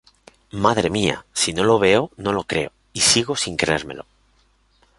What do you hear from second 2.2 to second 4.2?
lo creo y sigo sin creérmelo.